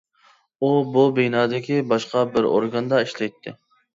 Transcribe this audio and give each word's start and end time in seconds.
ئۇ 0.61 0.69
بۇ 0.95 1.01
بىنادىكى 1.19 1.77
باشقا 1.91 2.23
بىر 2.37 2.47
ئورگاندا 2.53 3.05
ئىشلەيتتى. 3.05 3.57